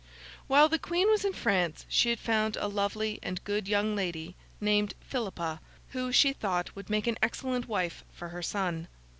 [0.47, 4.33] While the Queen was in France, she had found a lovely and good young lady,
[4.59, 8.87] named Philippa, who she thought would make an excellent wife for her son.